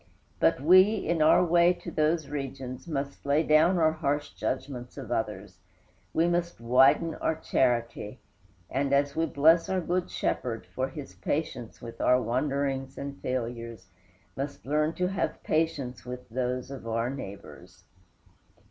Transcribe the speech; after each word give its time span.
But 0.39 0.59
we, 0.59 0.95
in 0.95 1.21
our 1.21 1.45
way 1.45 1.73
to 1.73 1.91
those 1.91 2.27
regions, 2.27 2.87
must 2.87 3.23
lay 3.23 3.43
down 3.43 3.77
our 3.77 3.91
harsh 3.91 4.31
judgments 4.31 4.97
of 4.97 5.11
others; 5.11 5.59
we 6.11 6.27
must 6.27 6.59
widen 6.59 7.13
our 7.21 7.35
charity; 7.35 8.19
and, 8.67 8.93
as 8.93 9.15
we 9.15 9.27
bless 9.27 9.69
our 9.69 9.79
good 9.79 10.09
Shepherd 10.09 10.65
for 10.65 10.89
his 10.89 11.13
patience 11.13 11.83
with 11.83 12.01
our 12.01 12.19
wanderings 12.19 12.97
and 12.97 13.21
failures, 13.21 13.89
must 14.35 14.65
learn 14.65 14.93
to 14.93 15.05
have 15.09 15.43
patience 15.43 16.03
with 16.03 16.27
those 16.29 16.71
of 16.71 16.87
our 16.87 17.11
neighbors. 17.11 17.83